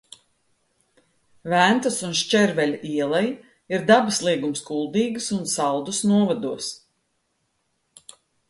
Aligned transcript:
Ventas 1.53 1.99
un 2.07 2.15
Šķerveļa 2.21 2.79
ieleja 2.93 3.35
ir 3.77 3.85
dabas 3.93 4.23
liegums 4.29 4.65
Kuldīgas 4.71 5.31
un 5.39 5.47
Saldus 5.55 6.01
novados. 6.15 6.75